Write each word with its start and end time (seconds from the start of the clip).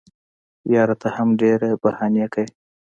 یاره 0.73 0.95
ته 1.01 1.07
هم 1.15 1.27
ډېري 1.41 1.71
بهانې 1.81 2.25
کیې. 2.33 2.45